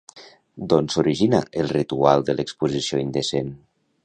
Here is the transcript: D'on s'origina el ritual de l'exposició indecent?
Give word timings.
D'on 0.71 0.87
s'origina 0.93 1.41
el 1.65 1.69
ritual 1.75 2.25
de 2.31 2.39
l'exposició 2.39 3.05
indecent? 3.05 3.55